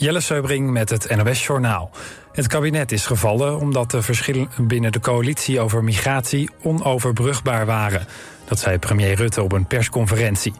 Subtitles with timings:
[0.00, 1.90] Jelle Seubring met het NOS Journaal.
[2.32, 8.06] Het kabinet is gevallen omdat de verschillen binnen de coalitie over migratie onoverbrugbaar waren.
[8.44, 10.52] Dat zei premier Rutte op een persconferentie.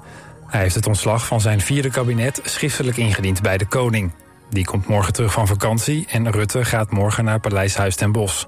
[0.47, 4.11] Hij heeft het ontslag van zijn vierde kabinet schriftelijk ingediend bij de koning.
[4.51, 8.45] Die komt morgen terug van vakantie en Rutte gaat morgen naar Paleis Huis ten Bosch.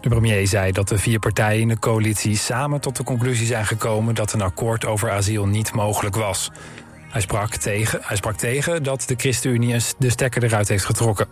[0.00, 3.66] De premier zei dat de vier partijen in de coalitie samen tot de conclusie zijn
[3.66, 6.50] gekomen dat een akkoord over asiel niet mogelijk was.
[7.18, 11.26] Hij sprak tegen, hij sprak tegen dat de ChristenUnie de stekker eruit heeft getrokken.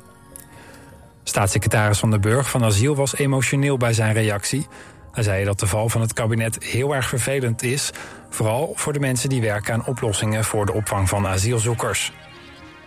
[1.22, 4.66] Staatssecretaris Van den Burg van Asiel was emotioneel bij zijn reactie.
[5.12, 7.90] Hij zei dat de val van het kabinet heel erg vervelend is,
[8.30, 12.12] vooral voor de mensen die werken aan oplossingen voor de opvang van asielzoekers.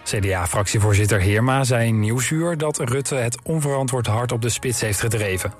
[0.03, 5.53] CDA-fractievoorzitter Heerma zei in Nieuwsuur dat Rutte het onverantwoord hard op de spits heeft gedreven.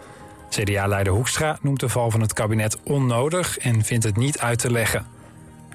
[0.50, 4.72] CDA-leider Hoekstra noemt de val van het kabinet onnodig en vindt het niet uit te
[4.72, 5.19] leggen.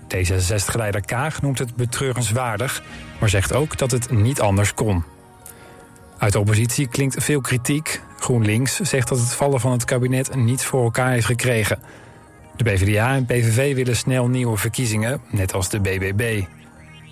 [0.05, 2.83] D66-leider Kaag noemt het betreurenswaardig,
[3.21, 5.05] maar zegt ook dat het niet anders kon.
[6.19, 8.01] Uit de oppositie klinkt veel kritiek.
[8.19, 11.79] GroenLinks zegt dat het vallen van het kabinet niet voor elkaar heeft gekregen.
[12.57, 16.43] De PvdA en PVV willen snel nieuwe verkiezingen, net als de BBB.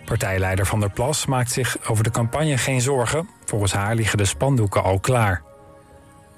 [0.05, 3.29] Partijleider Van der Plas maakt zich over de campagne geen zorgen.
[3.45, 5.43] Volgens haar liggen de spandoeken al klaar.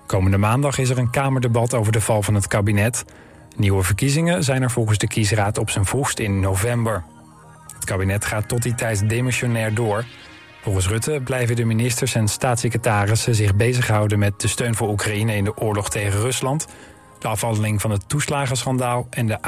[0.06, 3.04] Komende maandag is er een Kamerdebat over de val van het kabinet.
[3.56, 7.04] Nieuwe verkiezingen zijn er volgens de kiesraad op zijn vroegst in november.
[7.74, 10.04] Het kabinet gaat tot die tijd demissionair door.
[10.62, 15.44] Volgens Rutte blijven de ministers en staatssecretarissen zich bezighouden met de steun voor Oekraïne in
[15.44, 16.66] de oorlog tegen Rusland,
[17.18, 19.42] de afhandeling van het toeslagenschandaal en de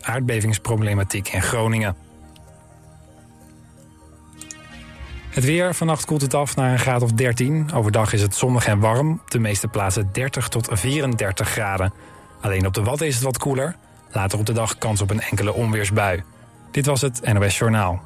[0.00, 1.96] aardbevingsproblematiek in Groningen.
[5.28, 7.72] Het weer, vannacht koelt het af naar een graad of 13.
[7.72, 9.20] Overdag is het zonnig en warm.
[9.28, 11.92] De meeste plaatsen 30 tot 34 graden.
[12.40, 13.76] Alleen op de Wadden is het wat koeler.
[14.12, 16.22] Later op de dag kans op een enkele onweersbui.
[16.70, 18.02] Dit was het NOS Journaal.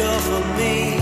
[0.00, 0.96] Off of me.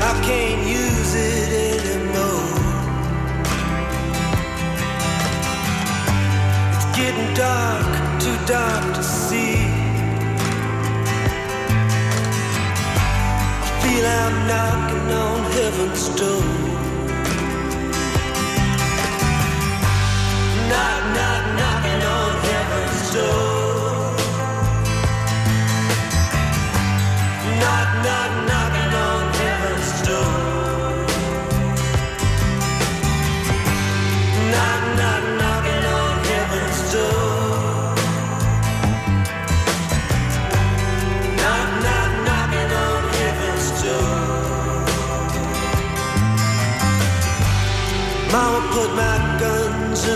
[0.00, 2.54] I can't use it anymore.
[6.74, 9.56] It's getting dark, too dark to see.
[13.64, 16.44] I feel I'm knocking on heaven's door.
[20.70, 23.47] Knock, knock, knocking on heaven's door.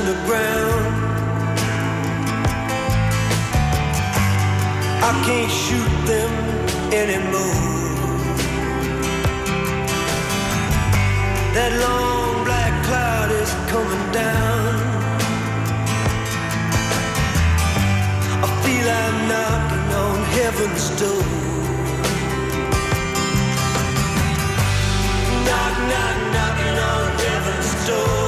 [0.02, 0.94] Guns in the ground.
[5.02, 6.32] I can't shoot them
[6.92, 7.60] anymore.
[11.54, 14.74] That long black cloud is coming down.
[18.42, 21.24] I feel I'm knocking on heaven's door.
[25.46, 28.21] Knock, knock, knocking on heaven's door.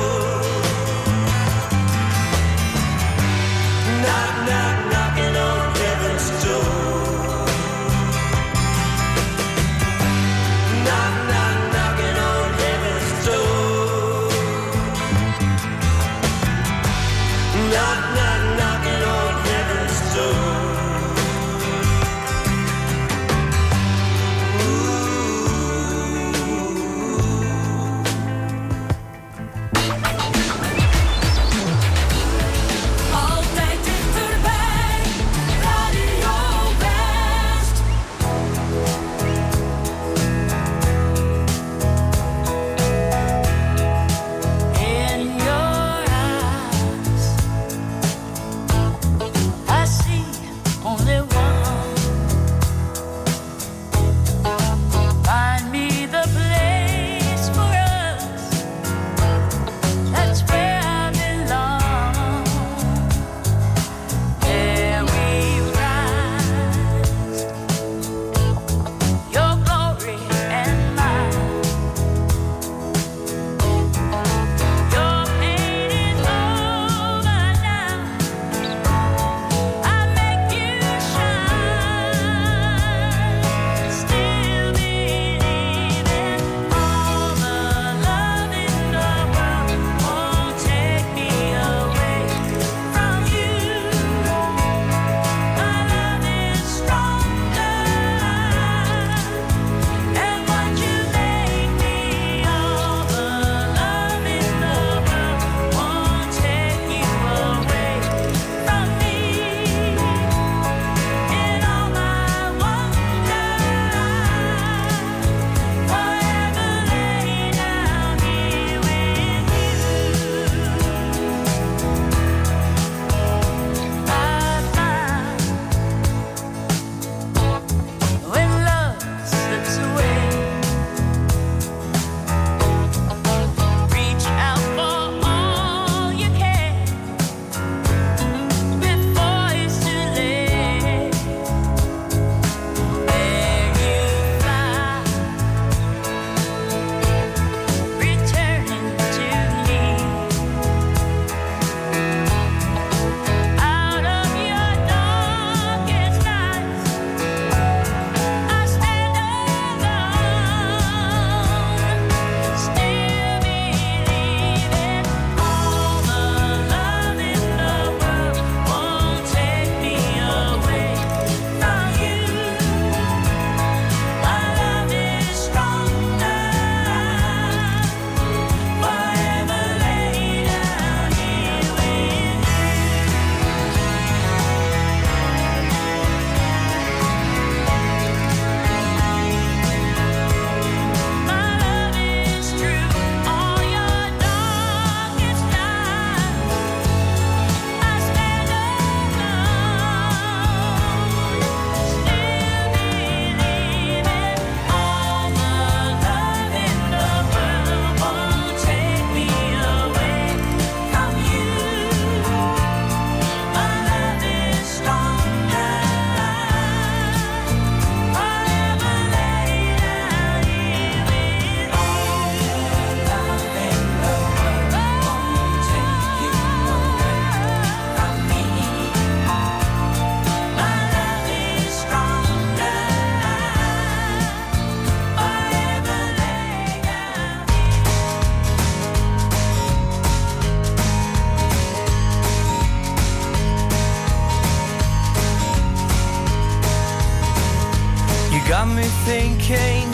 [248.61, 249.87] Got me thinking.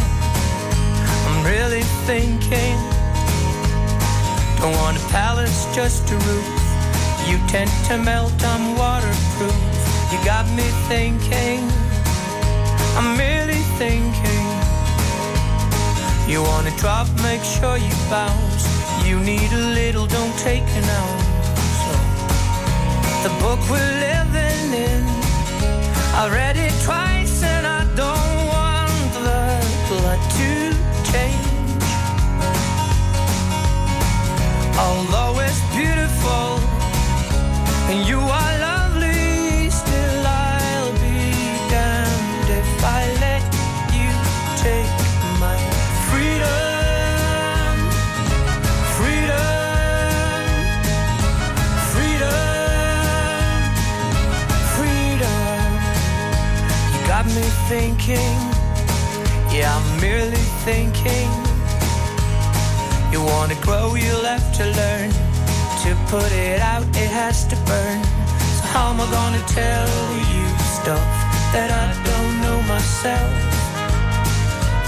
[1.26, 2.76] I'm really thinking.
[4.60, 6.60] Don't want a palace, just a roof.
[7.26, 9.60] You tend to melt, I'm waterproof.
[10.12, 11.60] You got me thinking.
[12.98, 14.46] I'm really thinking.
[16.30, 18.64] You wanna drop, make sure you bounce.
[19.08, 21.26] You need a little, don't take an ounce.
[21.82, 21.92] So,
[23.24, 25.02] the book we're living in,
[26.20, 27.29] I read it twice
[34.82, 36.58] Although it's beautiful
[37.90, 41.32] and you are lovely, still I'll be
[41.68, 43.44] damned if I let
[43.98, 44.08] you
[44.66, 44.96] take
[45.44, 45.56] my
[46.08, 47.74] freedom.
[48.96, 50.40] Freedom.
[51.92, 52.40] Freedom.
[54.76, 55.70] Freedom.
[56.92, 58.38] You got me thinking.
[59.52, 61.30] Yeah, I'm merely thinking.
[63.12, 65.10] You wanna grow, you'll have to learn.
[65.84, 68.00] To put it out, it has to burn.
[68.56, 69.88] So how am I gonna tell
[70.34, 70.44] you
[70.78, 71.06] stuff
[71.54, 73.32] that I don't know myself?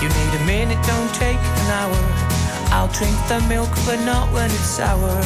[0.02, 2.00] You need a minute, don't take an hour.
[2.75, 5.17] I'll drink the milk, but not when it's sour.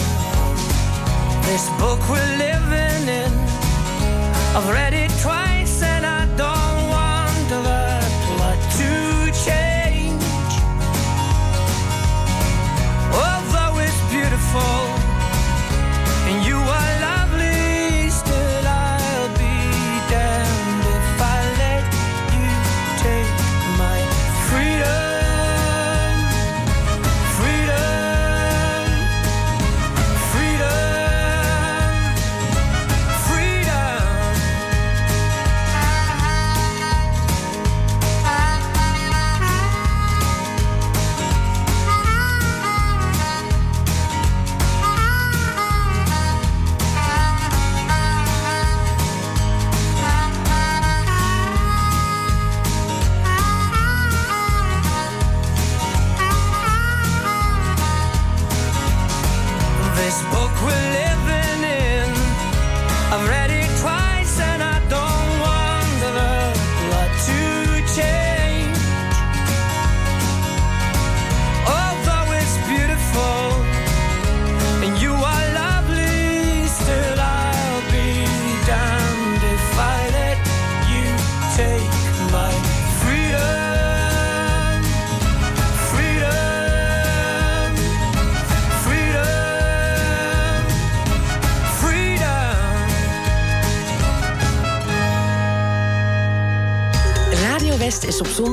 [1.48, 3.32] This book we're living in,
[4.54, 6.15] I've read it twice and I
[14.52, 14.85] beautiful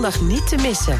[0.03, 0.99] zondag niet te missen.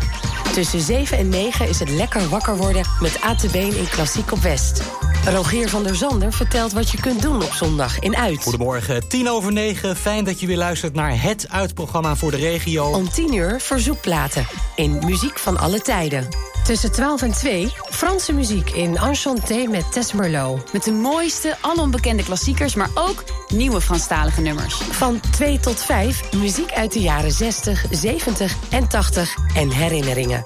[0.54, 4.82] Tussen 7 en 9 is het lekker wakker worden met ATB in Klassiek op West.
[5.26, 8.44] Rogier van der Zander vertelt wat je kunt doen op zondag in Uit.
[8.44, 9.96] Goedemorgen, tien over negen.
[9.96, 12.86] Fijn dat je weer luistert naar het uitprogramma voor de regio.
[12.86, 14.46] Om 10 uur verzoekplaten
[14.76, 16.28] in Muziek van alle tijden.
[16.64, 20.74] Tussen 12 en 2 Franse muziek in Enchanté met Tess Merlot.
[20.74, 24.76] Met de mooiste, alombekende klassiekers, maar ook nieuwe Franstalige nummers.
[24.76, 30.42] Van 2 tot 5 muziek uit de jaren 60, 70 en 80 en herinneringen.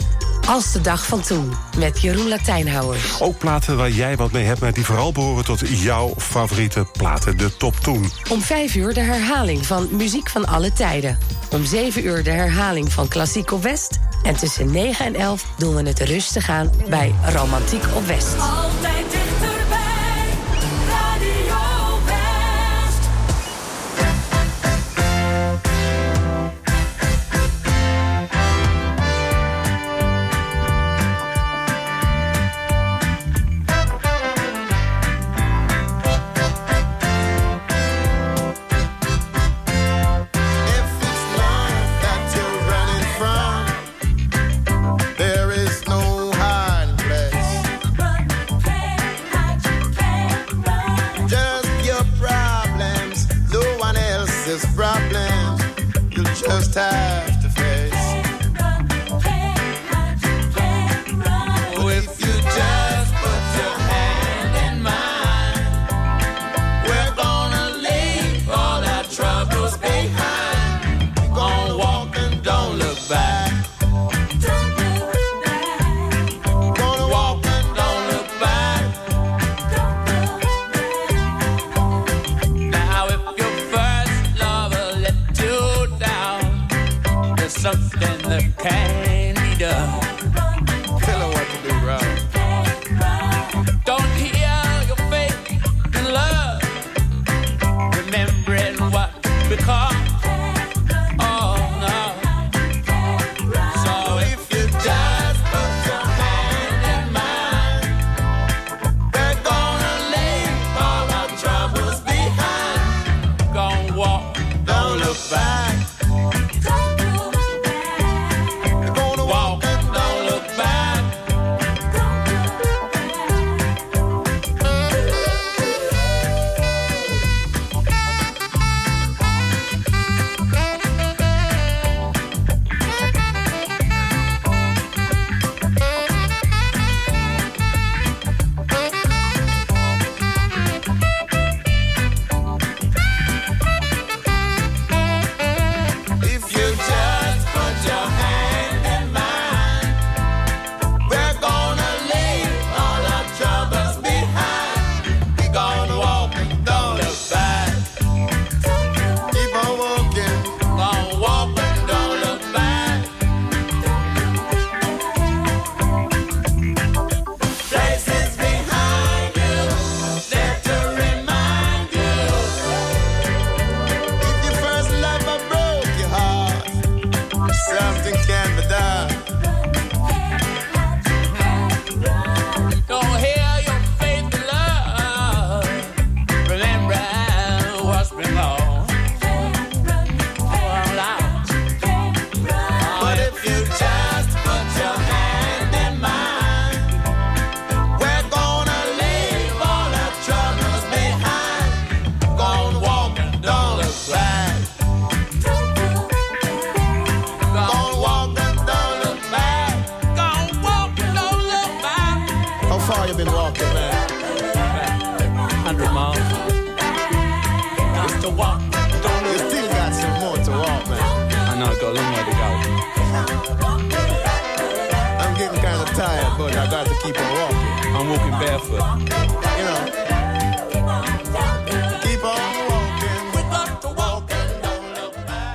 [0.47, 3.21] Als de dag van toen met Jeroen Latijnhouwers.
[3.21, 7.37] Ook platen waar jij wat mee hebt, maar die vooral behoren tot jouw favoriete platen.
[7.37, 8.11] De top toen.
[8.29, 11.17] Om 5 uur de herhaling van Muziek van alle tijden.
[11.51, 13.99] Om 7 uur de herhaling van Klassiek op West.
[14.23, 18.35] En tussen 9 en 11 doen we het rustig aan bij Romantiek op West.
[18.39, 18.96] Altijd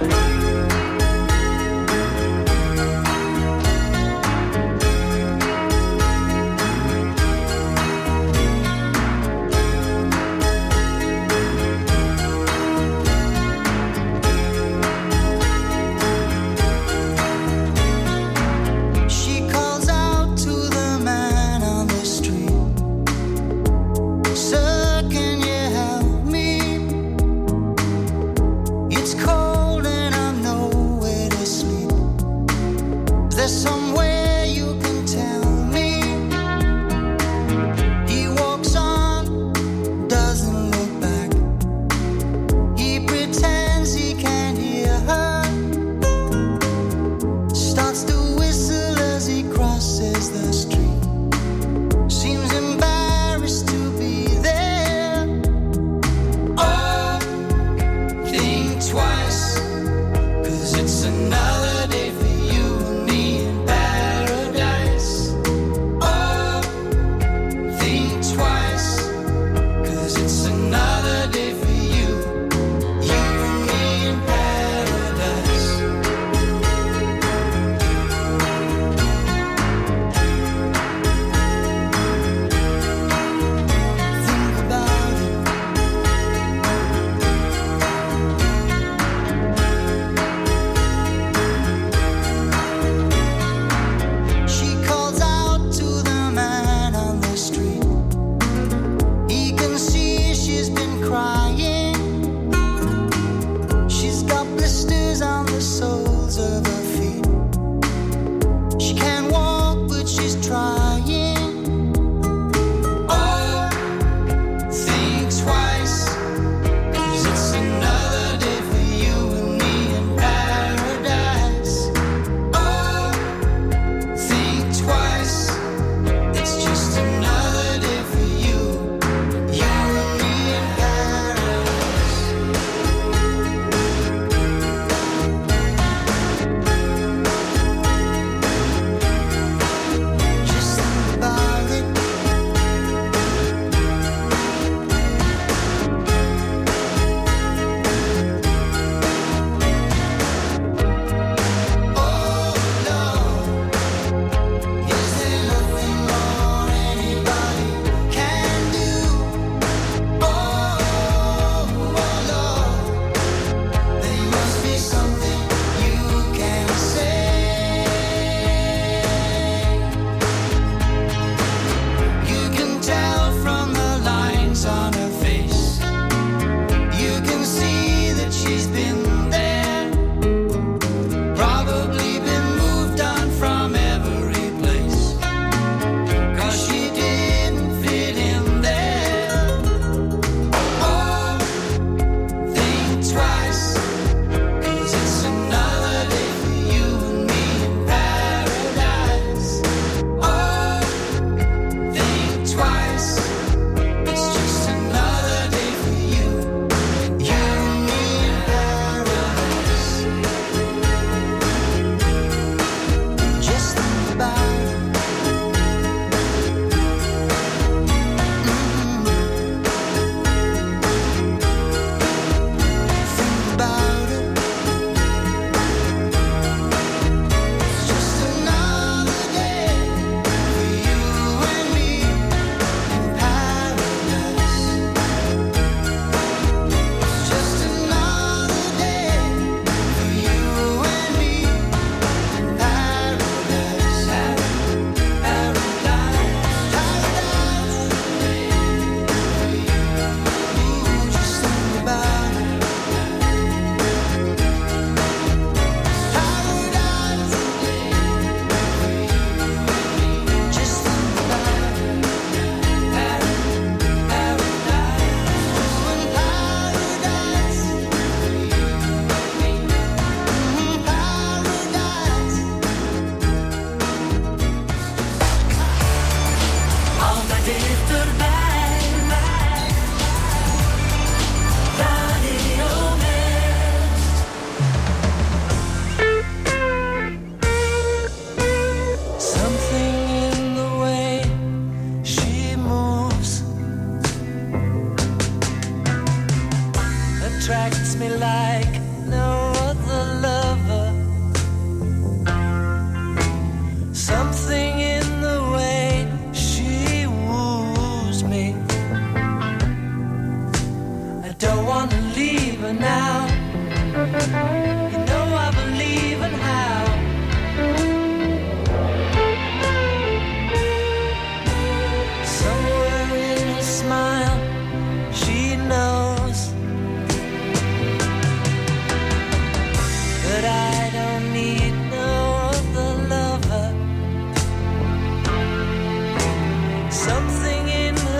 [0.08, 0.31] look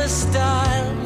[0.09, 1.02] style.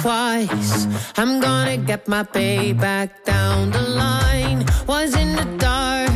[0.00, 0.86] Twice.
[1.16, 4.64] I'm gonna get my payback down the line.
[4.86, 6.10] Was in the dark,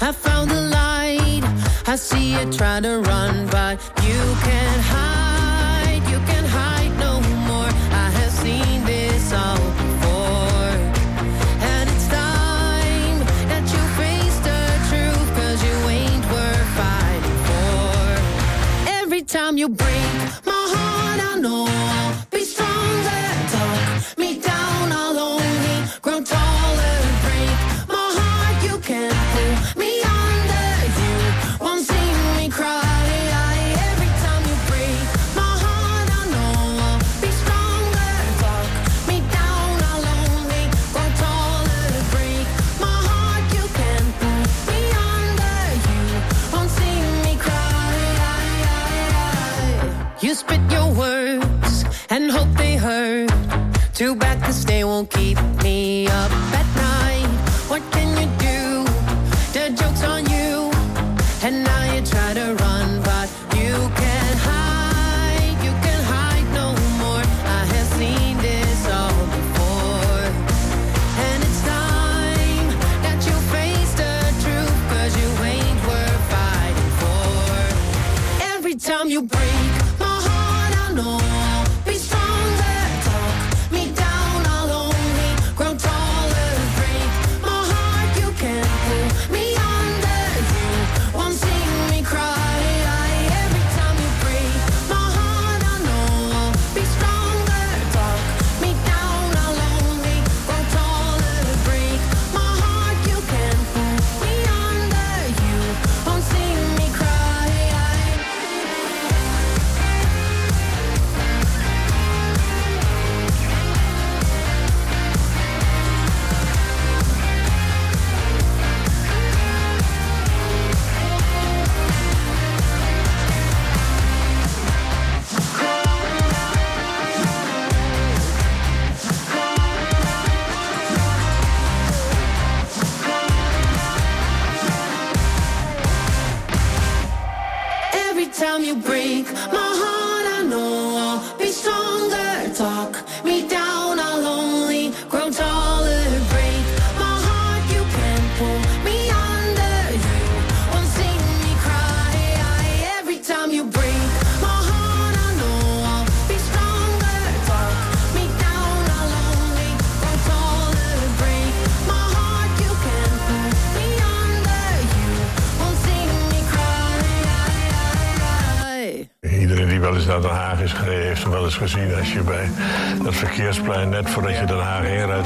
[0.00, 1.42] I found the light.
[1.88, 3.74] I see you try to run, but
[4.06, 6.02] you can't hide.
[6.12, 7.70] You can't hide no more.
[8.04, 10.72] I have seen this all before.
[11.72, 13.18] And it's time
[13.50, 15.28] that you face the truth,
[15.66, 17.96] you ain't worth fighting for.
[19.02, 21.66] Every time you break my heart, I know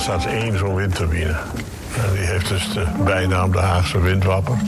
[0.01, 1.37] Inrijdt, staat één zo'n windturbine.
[2.13, 4.59] Die heeft dus de bijnaam de Haagse windwapper.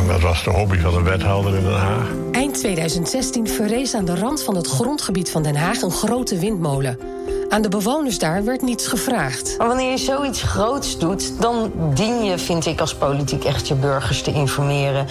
[0.00, 2.06] En dat was de hobby van een wethouder in Den Haag.
[2.32, 6.98] Eind 2016 verrees aan de rand van het grondgebied van Den Haag een grote windmolen.
[7.52, 9.54] Aan de bewoners daar werd niets gevraagd.
[9.58, 13.74] Maar wanneer je zoiets groots doet, dan dien je, vind ik als politiek, echt je
[13.74, 15.06] burgers te informeren.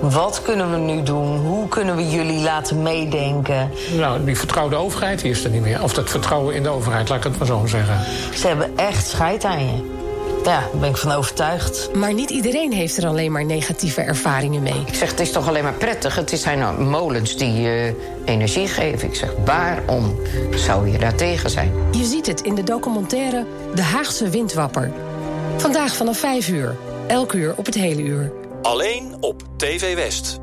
[0.00, 1.36] Wat kunnen we nu doen?
[1.36, 3.70] Hoe kunnen we jullie laten meedenken?
[3.96, 5.82] Nou, die vertrouwde overheid die is er niet meer.
[5.82, 8.00] Of dat vertrouwen in de overheid, laat ik het maar zo zeggen.
[8.34, 9.95] Ze hebben echt scheid aan je.
[10.46, 11.94] Ja, daar ben ik van overtuigd.
[11.94, 14.82] Maar niet iedereen heeft er alleen maar negatieve ervaringen mee.
[14.86, 16.14] Ik zeg, het is toch alleen maar prettig.
[16.14, 17.92] Het zijn nou molens die eh,
[18.24, 19.08] energie geven.
[19.08, 20.16] Ik zeg, waarom
[20.54, 21.72] zou je daar tegen zijn?
[21.90, 24.92] Je ziet het in de documentaire De Haagse Windwapper.
[25.56, 26.76] Vandaag vanaf 5 uur.
[27.06, 28.32] Elk uur op het hele uur.
[28.62, 30.38] Alleen op TV West.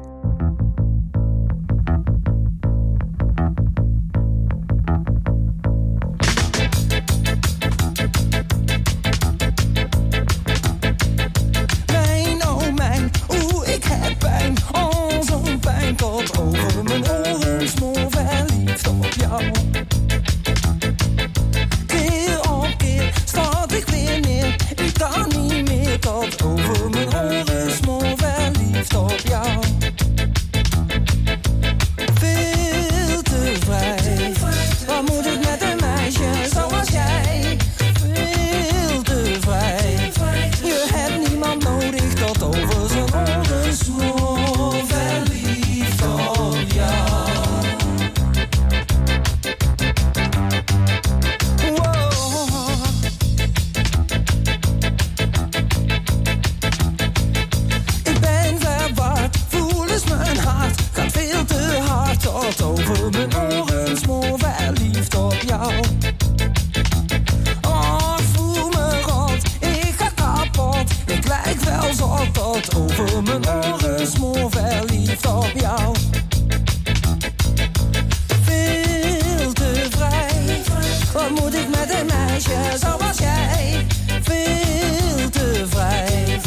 [82.33, 83.85] meisje zoals jij
[84.21, 86.39] veel te vrij.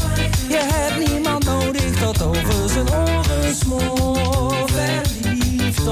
[0.48, 4.68] Je hebt niemand nodig dat over zijn oren smoor.
[4.68, 5.86] Verliefd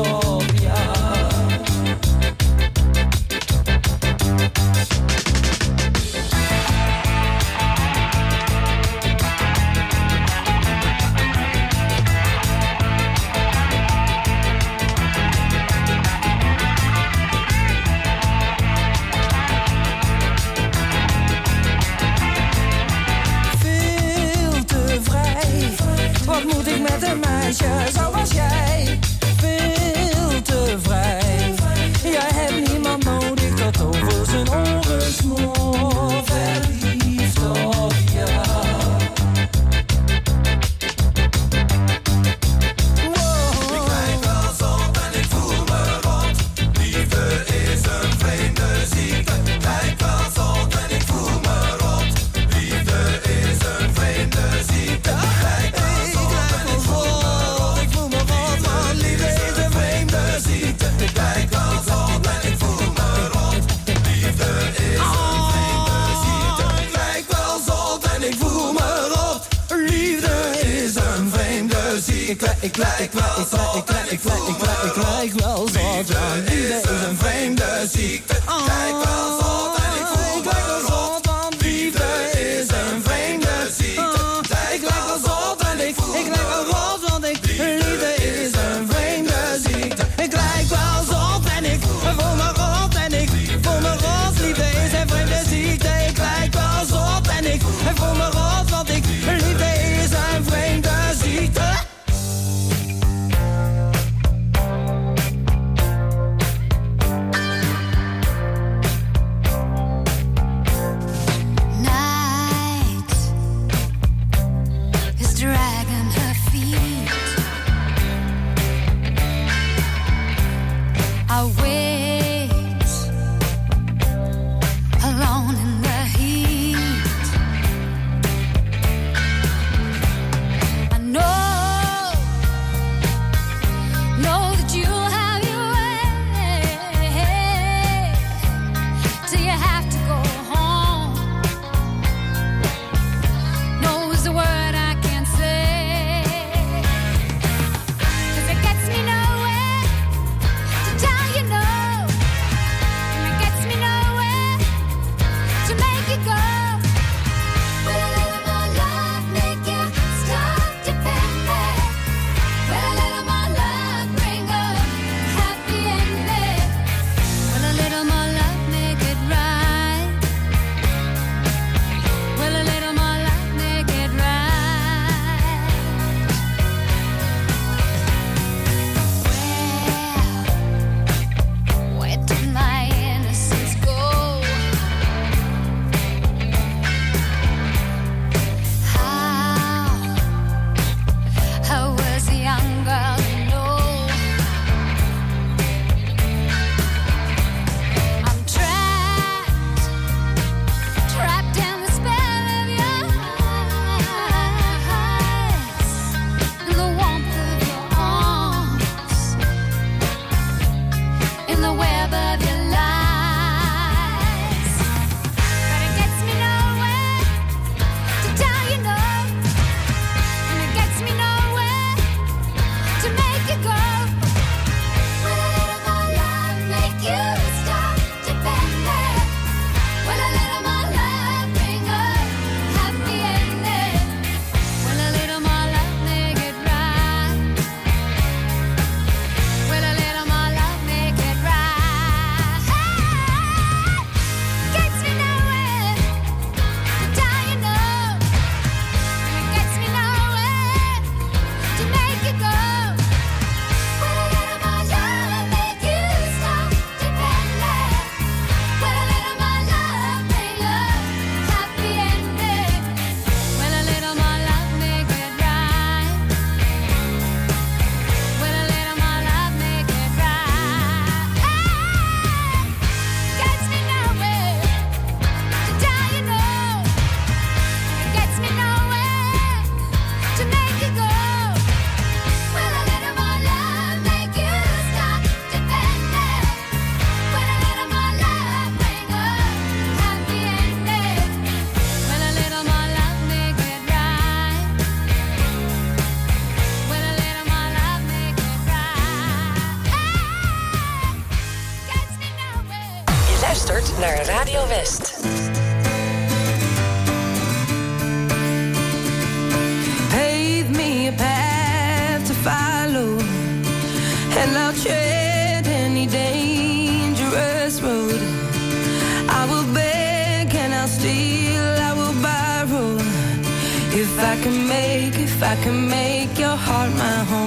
[326.97, 327.44] my home.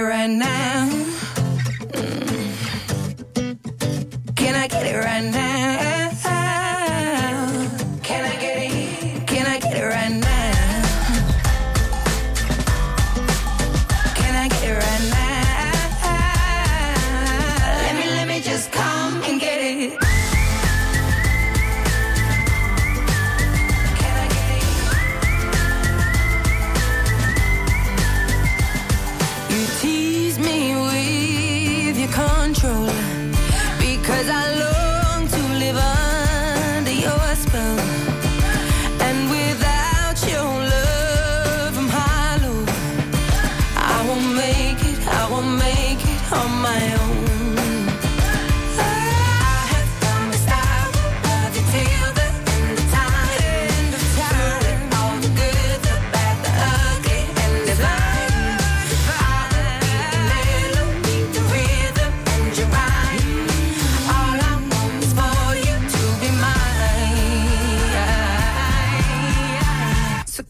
[0.00, 0.61] Right now?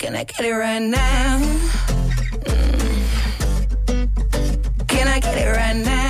[0.02, 1.38] Can I get it right now?
[2.44, 2.88] Mm.
[4.88, 6.01] Can I get it right now?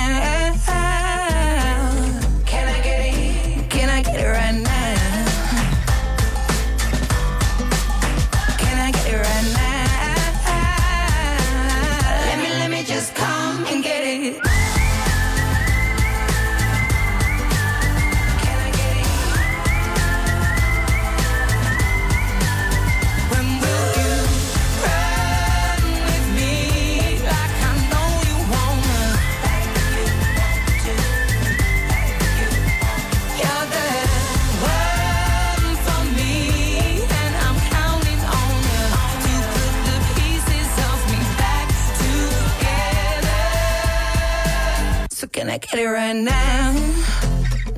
[45.73, 46.73] Get it right now?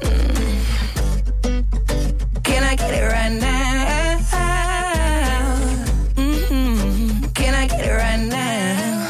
[0.02, 1.64] Mm.
[2.44, 4.28] Can I get it right now?
[6.18, 7.34] Mhm.
[7.34, 9.08] Can I get it right now?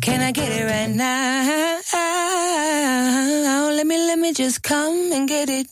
[0.00, 1.80] Can I get it right now?
[3.76, 5.66] Let me, let me just come and get it.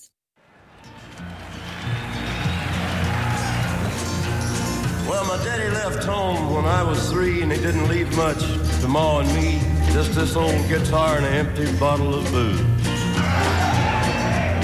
[5.09, 8.43] Well, my daddy left home when I was three, and he didn't leave much
[8.81, 9.52] to Ma and me.
[9.93, 12.61] Just this old guitar and an empty bottle of booze.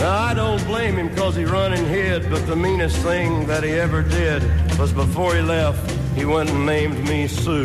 [0.01, 3.62] Now, I don't blame him because he run and hid, but the meanest thing that
[3.62, 4.43] he ever did
[4.79, 7.64] was before he left, he went and named me Sue.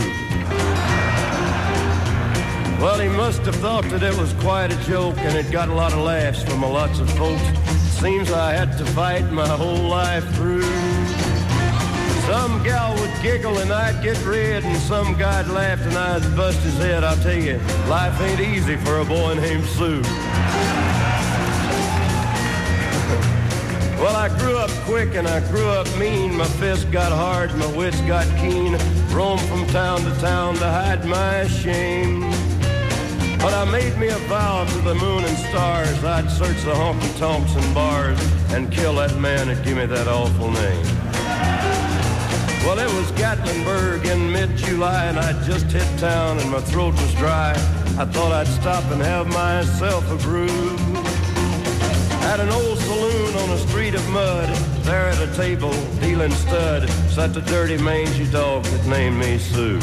[2.82, 5.74] Well, he must have thought that it was quite a joke, and it got a
[5.74, 7.42] lot of laughs from a lots of folks.
[8.02, 10.83] Seems I had to fight my whole life through.
[12.34, 16.58] Some gal would giggle and I'd get red, and some guy'd laugh and I'd bust
[16.62, 17.04] his head.
[17.04, 20.02] I'll tell you, life ain't easy for a boy named Sue.
[24.02, 26.36] Well, I grew up quick and I grew up mean.
[26.36, 28.80] My fists got hard, my wits got keen.
[29.12, 32.22] Roamed from town to town to hide my shame.
[33.38, 37.16] But I made me a vow to the moon and stars I'd search the honky
[37.20, 38.20] tonks and bars
[38.54, 41.03] and kill that man that gave me that awful name.
[42.66, 47.14] Well, it was Gatlinburg in mid-July and I'd just hit town and my throat was
[47.16, 47.52] dry.
[48.00, 50.48] I thought I'd stop and have myself a brew.
[52.32, 54.48] At an old saloon on a street of mud,
[54.86, 59.80] there at a table, dealing stud, sat the dirty mangy dog that named me Sue.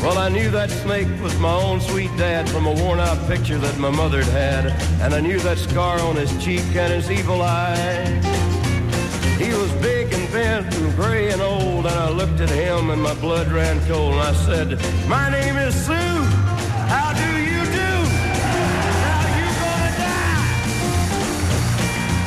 [0.00, 3.58] Well, I knew that snake was my own sweet dad from a worn out picture
[3.58, 4.66] that my mother'd had.
[5.02, 8.37] And I knew that scar on his cheek and his evil eye.
[9.38, 13.00] He was big and bent and gray and old, and I looked at him and
[13.00, 14.14] my blood ran cold.
[14.14, 15.92] And I said, My name is Sue.
[15.94, 17.90] How do you do?
[19.06, 20.42] Now you gonna die.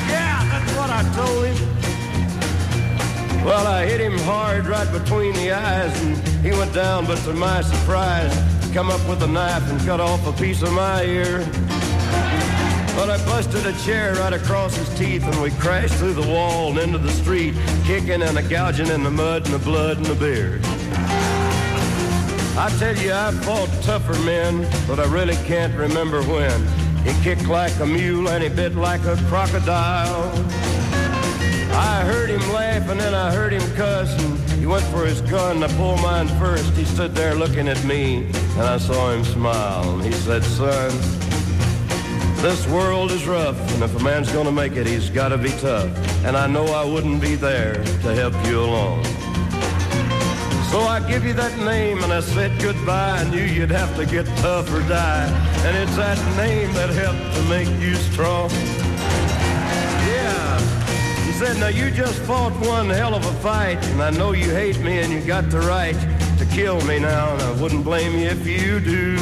[0.07, 1.59] Yeah, that's what I told him.
[3.43, 7.33] Well, I hit him hard right between the eyes, and he went down, but to
[7.33, 8.33] my surprise,
[8.73, 11.45] come up with a knife and cut off a piece of my ear.
[12.95, 16.69] But I busted a chair right across his teeth, and we crashed through the wall
[16.69, 20.05] and into the street, kicking and a gouging in the mud and the blood and
[20.05, 20.61] the beard.
[22.57, 26.67] I tell you, I fought tougher men, but I really can't remember when.
[27.03, 30.31] He kicked like a mule and he bit like a crocodile.
[31.73, 35.21] I heard him laugh and then I heard him cuss and he went for his
[35.21, 35.63] gun.
[35.63, 36.71] I pulled mine first.
[36.73, 39.97] He stood there looking at me and I saw him smile.
[39.99, 40.91] He said, son,
[42.41, 45.89] this world is rough and if a man's gonna make it, he's gotta be tough.
[46.25, 49.05] And I know I wouldn't be there to help you along.
[50.71, 53.19] So I give you that name and I said goodbye.
[53.19, 55.27] I knew you'd have to get tough or die.
[55.65, 58.49] And it's that name that helped to make you strong.
[60.09, 61.25] Yeah.
[61.25, 63.85] He said, now you just fought one hell of a fight.
[63.87, 65.99] And I know you hate me and you got the right
[66.39, 67.33] to kill me now.
[67.33, 69.17] And I wouldn't blame you if you do.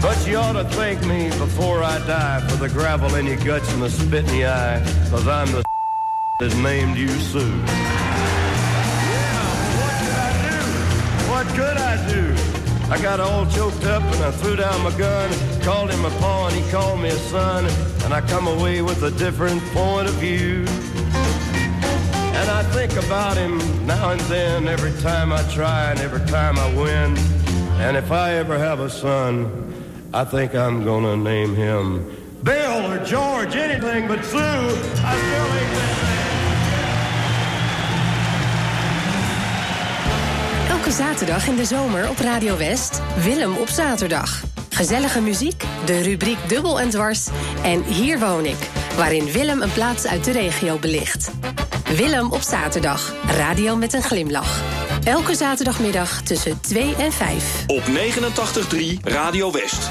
[0.00, 3.72] But you ought to thank me before I die for the gravel in your guts
[3.72, 4.80] and the spit in your eye.
[5.10, 5.64] Cause I'm the
[6.40, 7.40] that named you Sue.
[7.40, 7.48] Yeah,
[9.80, 10.58] what I do?
[11.30, 12.34] What could I do?
[12.92, 15.30] I got all choked up and I threw down my gun,
[15.62, 17.66] called him a paw and he called me a son,
[18.04, 20.64] and I come away with a different point of view.
[22.38, 26.56] And I think about him now and then, every time I try and every time
[26.56, 27.16] I win.
[27.80, 29.68] And if I ever have a son,
[30.14, 32.06] I think I'm gonna name him
[32.42, 34.38] Bill or George, anything but Sue.
[34.38, 36.08] I still ain't that
[40.70, 44.42] Elke zaterdag in de zomer op Radio West, Willem op zaterdag.
[44.70, 47.28] Gezellige muziek, de rubriek Dubbel en Dwars
[47.62, 51.30] en Hier woon ik, waarin Willem een plaats uit de regio belicht.
[51.96, 54.62] Willem op zaterdag, radio met een glimlach.
[55.08, 57.64] Elke zaterdagmiddag tussen 2 en 5.
[57.66, 59.90] Op 89.3 Radio West.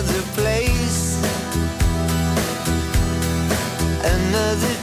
[0.00, 1.20] Another place,
[4.02, 4.79] another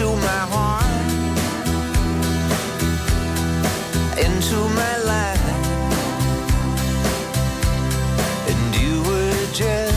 [0.00, 0.84] into my heart,
[4.16, 5.46] into my life,
[8.48, 9.89] and you were just